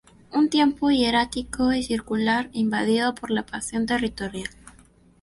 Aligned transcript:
Un 0.33 0.49
tiempo 0.49 0.89
hierático 0.89 1.71
y 1.73 1.83
circular 1.83 2.49
invadido 2.53 3.13
por 3.13 3.29
la 3.29 3.45
pasión 3.45 3.85
territorial. 3.85 4.49